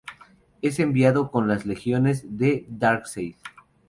Es 0.63 0.79
enviado 0.79 1.29
con 1.29 1.47
las 1.47 1.67
legiones 1.67 2.35
de 2.39 2.65
Darkseid. 2.69 3.35